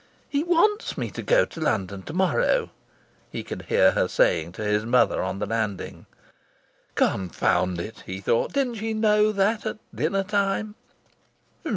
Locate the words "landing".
5.45-6.07